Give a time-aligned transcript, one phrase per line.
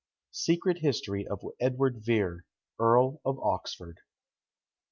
[0.31, 2.43] SECRET HISTORY OF EDWARD VERE,
[2.79, 3.99] EARL OF OXFORD.